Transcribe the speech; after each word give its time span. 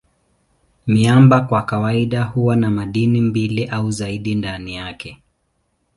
Miamba 0.87 1.41
kwa 1.41 1.61
kawaida 1.61 2.23
huwa 2.23 2.55
na 2.55 2.69
madini 2.71 3.21
mbili 3.21 3.65
au 3.65 3.91
zaidi 3.91 4.35
ndani 4.35 4.75
yake. 4.75 5.21